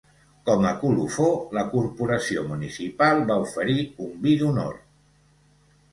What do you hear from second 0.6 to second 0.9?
a